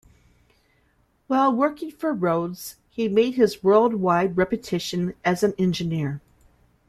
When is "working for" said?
1.55-2.11